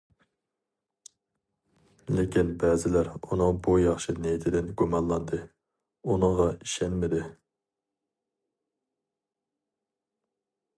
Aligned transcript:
لېكىن 2.19 2.49
بەزىلەر 2.63 3.09
ئۇنىڭ 3.19 3.59
بۇ 3.67 3.75
ياخشى 3.83 4.17
نىيىتىدىن 4.25 4.73
گۇمانلاندى، 4.83 5.41
ئۇنىڭغا 6.13 6.51
ئىشەنمىدى. 6.57 7.23